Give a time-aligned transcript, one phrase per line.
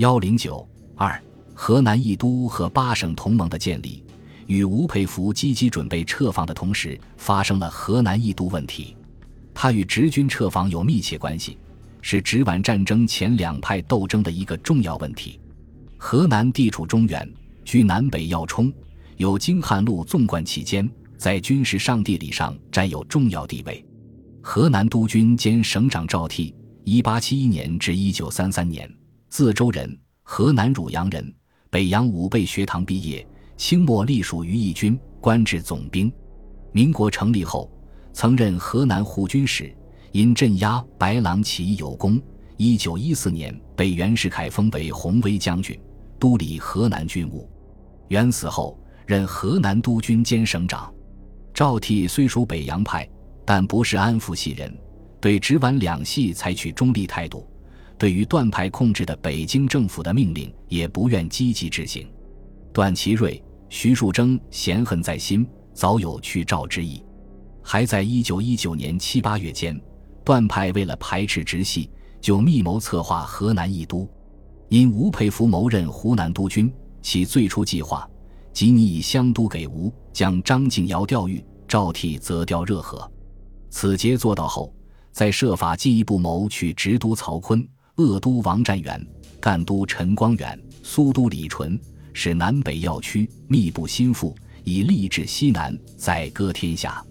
[0.00, 1.22] 幺零九二，
[1.52, 4.02] 河南义都和八省同盟的建立，
[4.46, 8.96] 与吴佩孚积极准备撤防的同时，发生了河南义都问题。
[9.52, 11.58] 它与直军撤防有密切关系，
[12.00, 15.38] 是直皖战争前两派斗争的一个重要问题。
[15.98, 17.30] 河南地处中原，
[17.62, 18.72] 居南北要冲，
[19.18, 23.84] 有京汉路纵贯其间，在军事上地理上占有重要地位。
[24.40, 26.54] 河南督军兼省长赵悌，
[26.84, 28.90] 一八七一年至一九三三年，
[29.30, 31.32] 自州人，河南汝阳人，
[31.70, 33.24] 北洋武备学堂毕业，
[33.56, 36.12] 清末隶属于义军，官至总兵。
[36.72, 37.70] 民国成立后，
[38.12, 39.72] 曾任河南护军使，
[40.10, 42.20] 因镇压白狼起义有功。
[42.56, 45.80] 一九一四年被袁世凯封为红威将军，
[46.18, 47.48] 督理河南军务。
[48.08, 48.76] 袁死后，
[49.06, 50.92] 任河南督军兼省长。
[51.54, 53.08] 赵悌虽属北洋派。
[53.42, 54.72] 但不是安福系人，
[55.20, 57.49] 对直皖两系采取中立态度，
[58.00, 62.10] 对于段派控制的北京政府的命令也不愿积极执行。
[62.72, 67.04] 段祺瑞、徐树铮嫌恨在心，早有去赵之意。
[67.62, 69.78] 还在一九一九年七八月间，
[70.24, 71.90] 段派为了排斥直系，
[72.22, 74.08] 就密谋策划河南易都。
[74.70, 78.08] 因吴佩孚谋任湖南督军，其最初计划
[78.50, 83.12] 即拟以湘都给吴，将张敬尧调豫，赵替则调热河。
[83.68, 84.74] 此节做到后，
[85.12, 87.68] 再设法进一步谋取直督曹锟、
[88.00, 89.06] 鄂都王占元、
[89.40, 91.78] 赣都陈光远、苏都李纯，
[92.14, 94.34] 使南北要区密布心腹，
[94.64, 97.04] 以立志西南，再割天下。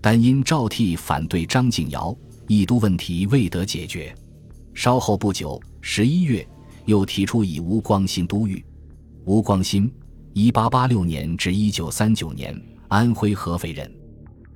[0.00, 2.14] 但因赵悌反对张敬尧，
[2.46, 4.14] 义都问题未得解决。
[4.74, 6.46] 稍后不久，十一月，
[6.84, 8.62] 又提出以吴光新都尉。
[9.24, 9.90] 吴光新，
[10.34, 12.54] 一八八六年至一九三九年，
[12.88, 13.90] 安徽合肥人。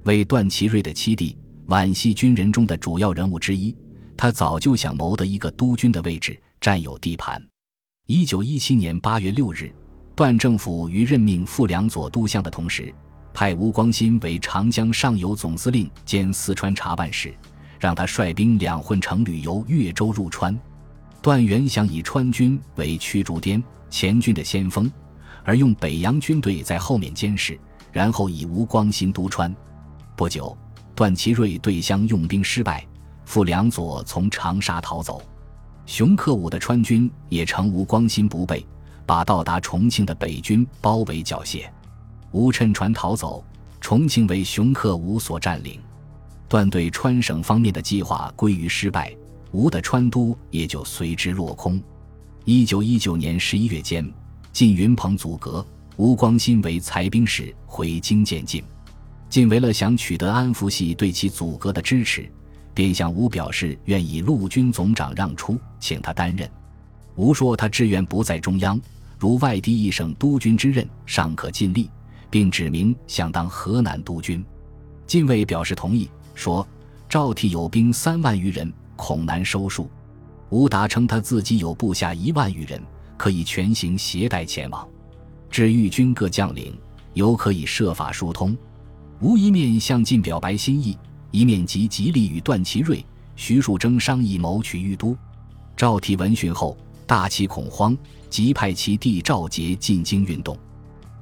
[0.05, 1.36] 为段祺瑞的七弟，
[1.67, 3.75] 皖系军人中的主要人物之一，
[4.21, 7.43] 他早就想谋得一个督军的位置，占有地盘。
[8.07, 9.73] 一九一七年八月六日，
[10.15, 12.95] 段政府于任命傅良佐督相的同时，
[13.33, 17.35] 派吴光新为长江上游总司令兼四川查办使，
[17.79, 20.55] 让他率兵两混成旅游越州入川。
[21.23, 24.92] 段原想以川军为驱逐滇前军的先锋，
[25.45, 27.59] 而用北洋军队在后面监视，
[27.91, 29.57] 然后以吴光新督川。
[30.14, 30.55] 不久，
[30.95, 32.86] 段祺瑞对湘用兵失败，
[33.30, 35.23] 傅良佐从长沙逃走。
[35.86, 38.67] 熊克武的川军也乘吴光新不备，
[39.07, 41.63] 把到达重庆的北军包围缴械。
[42.33, 43.45] 吴趁船逃走，
[43.80, 45.80] 重庆为熊克武所占领。
[46.48, 49.14] 段对川省方面的计划归于失败，
[49.52, 51.80] 吴的川都也就随之落空。
[52.45, 54.12] 一九一九年十一月间，
[54.52, 55.64] 晋云鹏阻隔，
[55.97, 58.61] 吴光新为裁兵使回京见晋。
[59.29, 62.29] 晋为了想取得安福系对其阻隔的支持，
[62.75, 66.48] 便向吴表示愿以陆军总长让出，请他担任。
[67.17, 68.81] 吴说他志愿不在中央，
[69.19, 71.91] 如外地一省督军之任尚可尽力，
[72.30, 74.45] 并指明想当河南督军。
[75.07, 76.67] 晋卫表示同意，说
[77.09, 79.91] 赵替有兵三万余人，恐难收束。
[80.48, 82.80] 吴答称他自己有部下一万余人，
[83.17, 84.89] 可以全行携带前往。
[85.51, 86.77] 至豫军各将领，
[87.14, 88.57] 犹可以设法疏通。
[89.20, 90.97] 吴一面向晋表白心意，
[91.30, 93.05] 一面即极力与段祺瑞、
[93.36, 95.17] 徐树铮商议谋取豫都。
[95.77, 96.77] 赵悌闻讯后
[97.07, 97.96] 大起恐慌，
[98.29, 100.57] 即派其弟赵杰进京运动。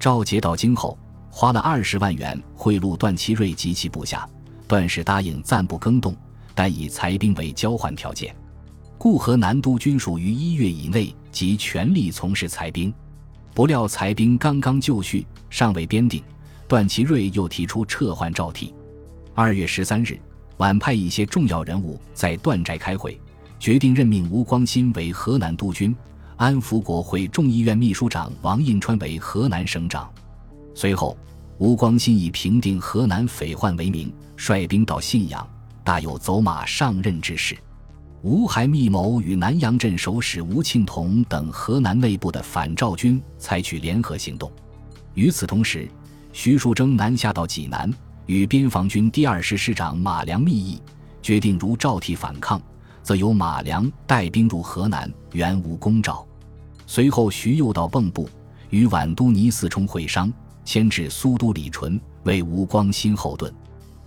[0.01, 0.99] 赵杰到京后，
[1.31, 4.29] 花了二十万元贿赂段祺瑞及其部下，
[4.67, 6.17] 段氏答应暂不更动，
[6.55, 8.35] 但以裁兵为交换条件。
[8.97, 12.93] 故河南都军属于一月以内即全力从事裁兵。
[13.55, 16.23] 不料裁兵刚刚就绪，尚未编定。
[16.67, 18.73] 段祺瑞又提出撤换赵悌。
[19.41, 20.19] 二月十三日，
[20.57, 23.17] 晚派一些重要人物在段寨开会，
[23.61, 25.95] 决定任命吴光新为河南督军，
[26.37, 30.13] 安福国会众议院秘书长王印川为河南省长。
[30.75, 31.17] 随后，
[31.59, 35.49] 吴光新以平定河南匪患为名，率兵到信阳，
[35.85, 37.57] 大有走马上任之势。
[38.23, 44.51] 吴还密谋与南阳镇守使吴庆同等河南内部的反赵军采取联合行动。
[45.15, 45.89] 与此同时，
[46.33, 47.89] 徐树铮南下到济南，
[48.29, 50.79] 与边防军第二师师长马良密议，
[51.23, 52.61] 决定如赵悌反抗，
[53.03, 56.27] 则由马良带兵入河南，援吴攻赵。
[56.87, 58.29] 随后，徐又到蚌埠，
[58.69, 60.31] 与皖都倪嗣冲会商，
[60.63, 63.51] 牵制苏都李纯，为吴光新后盾。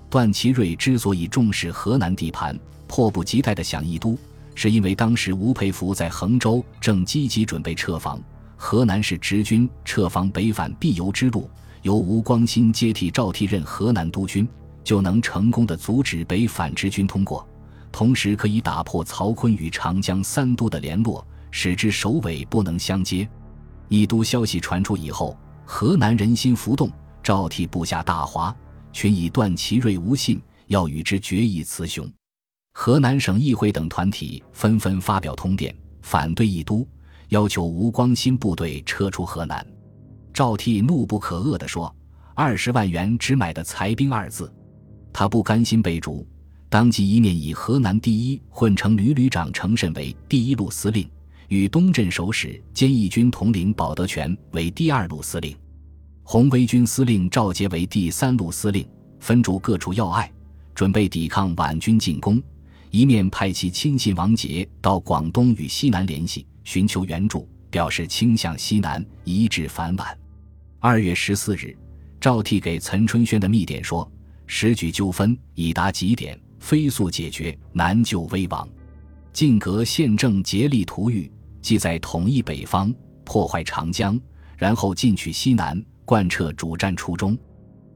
[0.07, 2.55] 段祺瑞之所以重视河南地盘，
[2.87, 4.15] 迫不及待地想义都，
[4.53, 8.21] 是因为当时吴佩孚在衡州正积极准备撤防，
[8.55, 11.49] 河南是直军撤防北返必由之路。
[11.81, 14.47] 由吴光新接替赵悌任河南督军，
[14.83, 17.47] 就能成功的阻止北反之军通过，
[17.91, 23.27] 同时可以打破曹锟与长江三都的联络，使之首尾不能相接。
[23.87, 25.35] 一都消息传出以后，
[25.65, 26.89] 河南人心浮动，
[27.23, 28.55] 赵替部下大哗，
[28.93, 32.07] 群以段祺瑞无信，要与之决一雌雄。
[32.73, 36.87] 河南省议会等团体纷纷发表通电，反对义都，
[37.29, 39.65] 要求吴光新部队撤出河南。
[40.41, 41.95] 赵替怒不可遏地说
[42.33, 44.51] ：“二十万元只买的裁兵二字。”
[45.13, 46.27] 他不甘心被逐，
[46.67, 51.07] 当即一面以河南第一混成旅旅长程慎为第一路司令，
[51.49, 55.55] 与东镇守使兼义军统领保德全为第二路司令，
[56.23, 58.83] 红卫军司令赵杰为第三路司令，
[59.19, 60.27] 分驻各处要隘，
[60.73, 62.41] 准备抵抗皖军进攻。
[62.89, 70.17] 一面派其亲信王杰到广东与西南联系，寻求援助，表示倾向西南，以致反皖。
[70.83, 71.77] 二月十四日，
[72.19, 74.11] 赵替给岑春轩的密电说
[74.47, 78.67] ：“时局纠纷已达极点，飞速解决，难救危亡。
[79.31, 81.31] 晋革宪政竭力图狱，
[81.61, 82.91] 即在统一北方，
[83.23, 84.19] 破坏长江，
[84.57, 87.37] 然后进取西南，贯彻主战初衷。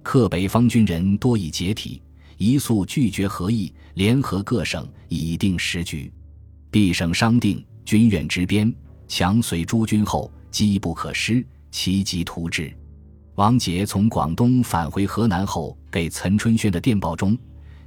[0.04, 2.04] 克北方军人多已解体。”
[2.38, 6.14] 一速拒绝和议，联合各省以定时局。
[6.70, 8.72] 必省商定，军远之边，
[9.08, 11.44] 强随诸军后，机不可失，
[11.76, 12.74] 其急图之。
[13.36, 17.38] 王杰从广东返回河南后，给岑春轩的电报中，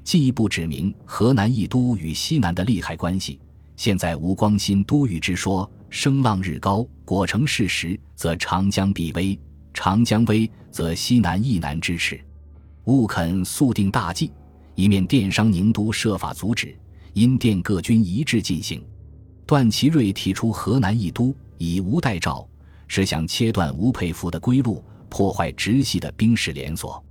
[0.05, 3.41] 进一步指明河南一都与西南的利害关系。
[3.77, 9.39] 现在吴光新都虞之说声浪日高，果成事实，则长江必危；
[9.73, 12.21] 长江危，则西南亦难支持。
[12.85, 14.31] 勿肯速定大计，
[14.75, 16.77] 以免电商宁都设法阻止。
[17.15, 18.85] 因电各军一致进行。
[19.47, 22.47] 段祺瑞提出河南易都，以吴代赵，
[22.89, 27.03] 是想切断吴佩孚的归路，破坏直系的兵士连锁。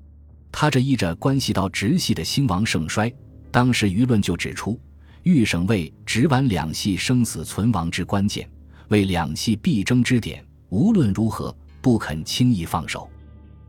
[0.52, 3.10] 他这一着关系到直系的兴亡盛衰。
[3.52, 4.78] 当时舆论就指出，
[5.24, 8.50] 豫省为直皖两系生死存亡之关键，
[8.90, 13.10] 为两系必争之点，无论如何不肯轻易放手。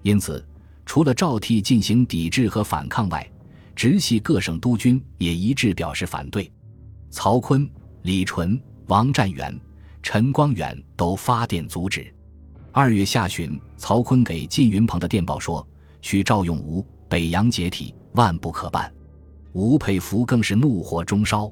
[0.03, 0.45] 因此。
[0.91, 3.31] 除了赵替进行抵制和反抗外，
[3.77, 6.51] 直系各省督军也一致表示反对。
[7.11, 7.69] 曹锟、
[8.05, 9.55] 李纯、王占元、
[10.03, 12.13] 陈光远都发电阻止。
[12.73, 15.67] 二月下旬，曹锟给靳云鹏的电报说
[16.01, 18.93] ：“许赵用吴，北洋解体，万不可办。”
[19.53, 21.51] 吴佩孚更是怒火中烧，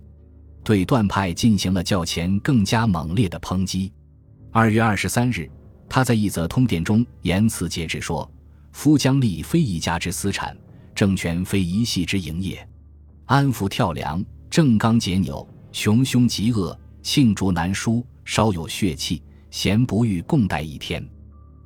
[0.63, 3.93] 对段派进行了较前更加猛烈的抨击。
[4.53, 5.51] 二月二十三日，
[5.89, 8.31] 他在一则通电中言辞节制说。
[8.73, 10.55] 夫将立非一家之私产，
[10.95, 12.69] 政权非一系之营业。
[13.25, 21.03] 安抚跳梁，正刚节扭，雄凶极恶，罄竹难书，稍有血气，咸不欲共戴一天。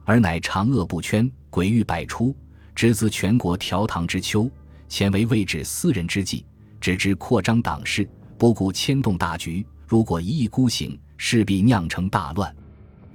[0.04, 2.36] 而乃长恶不圈，诡欲百出，
[2.74, 4.48] 直自全国调堂之秋，
[4.88, 6.44] 前为未止私人之计，
[6.80, 8.08] 只知扩张党势，
[8.38, 9.66] 不顾牵动大局。
[9.88, 12.54] 如果一意孤行，势必酿成大乱。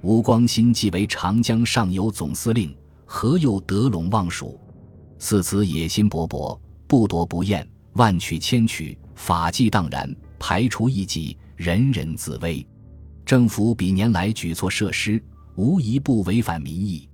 [0.02, 2.76] 吴光新既为长江上游总司令。
[3.08, 4.60] 何又得陇望蜀？
[5.20, 6.58] 四子野心勃勃，
[6.88, 12.66] 不夺不厌，万取千取，法纪荡然，排除异己，人人自危。
[13.26, 15.20] 政府比年来举措设施，
[15.56, 17.08] 无一不违反民意。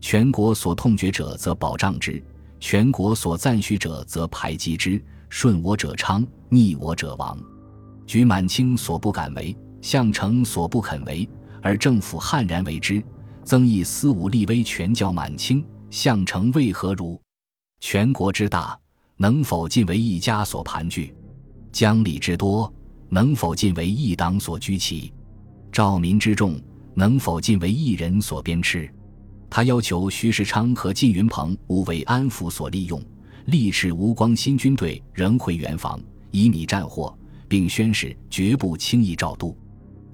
[0.00, 2.14] 全国所痛绝者，则保障之；
[2.58, 5.00] 全国所赞许者，则排挤之。
[5.28, 7.38] 顺我者昌，逆我者亡。
[8.06, 11.28] 举满清所不敢为，项城所不肯为，
[11.60, 13.04] 而政府悍然为之。
[13.44, 17.20] 曾以私武立威，全教满清，项城为何如？
[17.80, 18.76] 全国之大，
[19.18, 21.12] 能否尽为一家所盘踞？
[21.70, 22.72] 疆里之多，
[23.10, 25.12] 能否尽为一党所居其？
[25.72, 26.58] 兆民之众，
[26.94, 28.90] 能否尽为一人所鞭笞？
[29.48, 33.02] 他要求徐世昌和靳云鹏勿为安抚所利用，
[33.46, 36.00] 力斥吴光新军队仍回援防，
[36.30, 37.16] 以米战货，
[37.48, 39.56] 并宣誓绝不轻易赵都。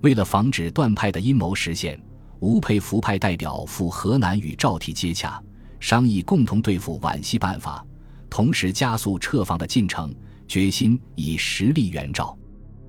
[0.03, 2.01] 为了防止段派的阴谋实现。
[2.39, 5.43] 吴佩孚派代表赴河南与赵体接洽，
[5.81, 7.83] 商议共同对付皖系办法，
[8.29, 10.15] 同时加速撤防的进程，
[10.47, 12.37] 决心以实力援赵。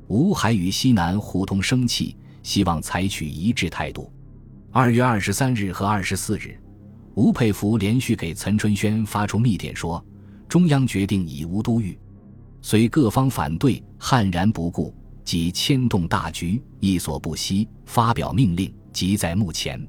[0.07, 2.17] 吴还与西南互通声气，
[2.47, 4.09] 希望采取一致态度。
[4.71, 6.57] 二月二十三日和二十四日，
[7.13, 10.03] 吴佩孚连续给岑春轩发出密电说
[10.47, 11.99] ：“中央决定以吴都御，
[12.61, 19.85] 虽各方反对，悍然不顾，即牵动大局，亦所不惜，发表命令。”即在目前，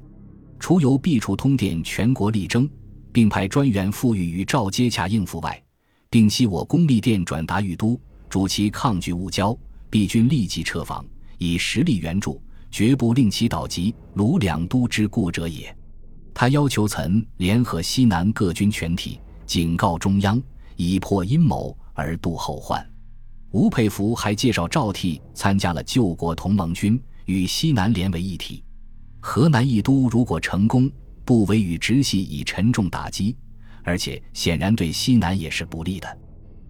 [0.59, 2.69] 除由毕处通电全国力争，
[3.13, 5.63] 并派专员赴豫与赵接洽应付外，
[6.09, 7.97] 并悉我公密电转达豫都，
[8.27, 9.57] 主其抗拒误交，
[9.89, 11.05] 必军立即撤防，
[11.37, 12.39] 以实力援助，
[12.71, 15.75] 绝不令其倒及鲁两都之故者也。
[16.33, 20.41] 他要求岑联合西南各军全体，警告中央，
[20.75, 22.85] 以破阴谋而度后患。
[23.51, 27.01] 吴佩孚还介绍赵替参加了救国同盟军。
[27.25, 28.63] 与西南连为一体。
[29.19, 30.89] 河南一都如果成功，
[31.23, 33.37] 不为与直系以沉重打击，
[33.83, 36.17] 而且显然对西南也是不利的。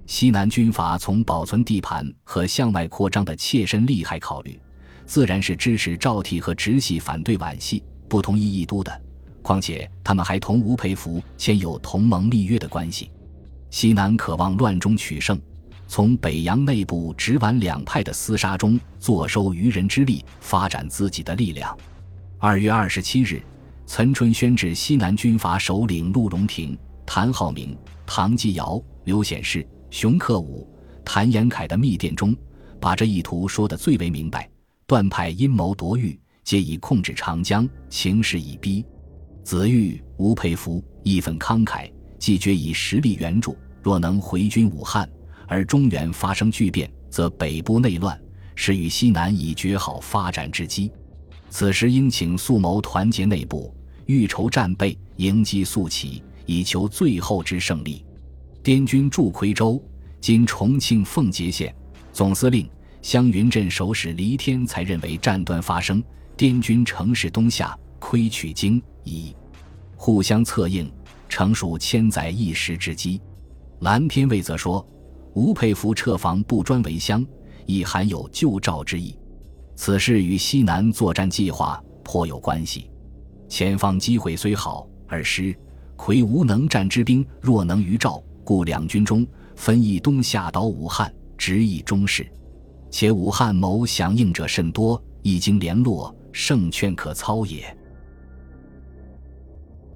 [0.06, 4.60] 西南军阀从保存地盘和向外扩张的切身利害考虑，
[5.10, 9.02] 自然是支持赵倜和直系反对皖系，不同意义都的。
[9.42, 13.10] 况且他们还同吴佩孚签有同盟密约的关系。
[13.72, 15.42] 西南渴望乱中取胜，
[15.88, 21.76] 从北洋内部直皖两派的厮杀中坐收渔人之利，发展自己的力量。
[22.38, 23.42] 二月二十七日，
[23.88, 27.76] 岑春宣至西南军阀首领陆荣廷、谭浩明、
[28.06, 29.68] 唐继尧、刘显世。
[29.90, 30.72] 熊克武、
[31.04, 32.36] 谭延闿的密电中，
[32.80, 34.48] 把这意图说得最为明白。
[34.90, 38.84] 段派阴谋夺玉，皆以控制长江，情势已逼。
[39.44, 43.56] 子玉、吴佩孚义愤慷慨，既决以实力援助。
[43.84, 45.08] 若能回军武汉，
[45.48, 48.20] 而中原发生巨变，则北部内乱，
[48.56, 50.92] 是与西南已绝好发展之机。
[51.52, 53.72] 此时应请速谋团结内部，
[54.08, 58.04] 预筹战备，迎击速起，以求最后之胜利。
[58.64, 59.80] 滇军驻夔州
[60.20, 61.72] （今重庆奉节县），
[62.12, 62.68] 总司令
[63.02, 66.04] 湘云镇守使黎天才认为战端发生，
[66.36, 69.36] 滇军乘势东下，窥取京夷，
[69.96, 70.92] 互相策应，
[71.28, 73.22] 成属千载一时之机。
[73.80, 74.86] 蓝天卫则说，
[75.34, 77.26] 吴佩孚撤防不专为湘，
[77.66, 79.18] 亦含有救赵之意。
[79.76, 82.92] 此事与西南作战计划颇有关系。
[83.48, 85.56] 前方机会虽好，而师
[85.96, 88.22] 魁无能战之兵，若能于赵。
[88.44, 89.26] 故两军中
[89.56, 92.28] 分一东下捣武汉，直以中士。
[92.90, 97.76] 且武汉谋响应者甚多，一经联络，胜券可操也。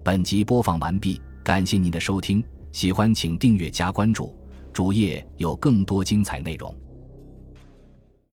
[0.04, 4.36] 本集播放完毕，感谢您的收听，喜欢请订阅加关注，
[4.72, 6.76] 主页有更多精彩内容。